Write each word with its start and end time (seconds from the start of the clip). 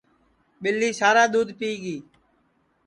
ٻِلی 0.61 0.89
سارا 0.99 1.23
دُؔودھ 1.33 1.51
پِیگی 1.59 1.97